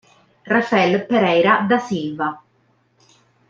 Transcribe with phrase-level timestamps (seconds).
[0.51, 2.41] Rafael Pereira da Silva